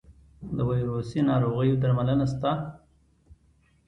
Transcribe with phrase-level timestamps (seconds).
[0.57, 2.51] د ویروسي ناروغیو درملنه شته؟